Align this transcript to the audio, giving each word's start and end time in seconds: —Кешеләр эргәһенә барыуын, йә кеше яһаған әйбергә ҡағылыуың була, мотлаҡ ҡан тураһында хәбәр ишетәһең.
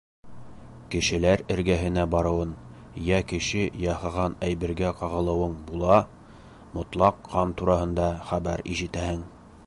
—Кешеләр 0.93 1.41
эргәһенә 1.55 2.05
барыуын, 2.13 2.53
йә 3.09 3.19
кеше 3.31 3.61
яһаған 3.83 4.37
әйбергә 4.47 4.93
ҡағылыуың 5.01 5.53
була, 5.67 5.99
мотлаҡ 6.79 7.21
ҡан 7.35 7.53
тураһында 7.61 8.07
хәбәр 8.31 8.65
ишетәһең. 8.77 9.21